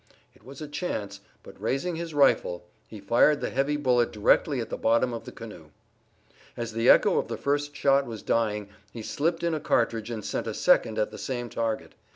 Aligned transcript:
It 0.33 0.43
was 0.43 0.61
a 0.61 0.65
last 0.65 0.73
chance, 0.73 1.19
but 1.43 1.61
raising 1.61 1.95
his 1.95 2.15
rifle 2.15 2.65
he 2.87 2.99
fired 2.99 3.39
the 3.39 3.51
heavy 3.51 3.77
bullet 3.77 4.11
directly 4.11 4.59
at 4.59 4.71
the 4.71 4.75
bottom 4.75 5.13
of 5.13 5.25
the 5.25 5.31
canoe. 5.31 5.65
As 6.57 6.73
the 6.73 6.89
echo 6.89 7.19
of 7.19 7.27
the 7.27 7.37
first 7.37 7.75
shot 7.75 8.07
was 8.07 8.23
dying 8.23 8.69
he 8.91 9.03
slipped 9.03 9.43
in 9.43 9.53
a 9.53 9.59
cartridge 9.59 10.09
and 10.09 10.25
sent 10.25 10.47
a 10.47 10.55
second 10.55 10.97
at 10.97 11.11
the 11.11 11.19
same 11.19 11.49
target. 11.49 11.93